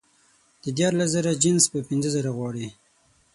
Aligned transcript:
د 0.63 0.65
دیارلس 0.77 1.09
زره 1.15 1.31
جنس 1.43 1.63
په 1.73 1.77
پینځه 1.89 2.09
زره 2.15 2.31
غواړي 2.37 2.67